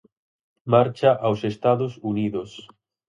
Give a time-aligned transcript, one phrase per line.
[0.73, 2.49] Marcha aos Estados Unidos.